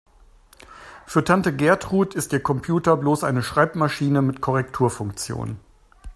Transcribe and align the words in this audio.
Für 1.05 1.23
Tante 1.23 1.55
Gertrud 1.55 2.15
ist 2.15 2.33
ihr 2.33 2.41
Computer 2.41 2.97
bloß 2.97 3.23
eine 3.23 3.43
Schreibmaschine 3.43 4.23
mit 4.23 4.41
Korrekturfunktion. 4.41 5.59